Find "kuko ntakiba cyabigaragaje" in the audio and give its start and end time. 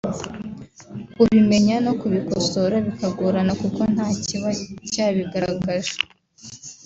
3.61-5.93